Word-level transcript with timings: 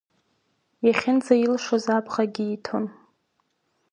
Иахьынӡаилшоз 0.87 1.85
абӷагь 1.97 2.39
ииҭон. 2.45 2.85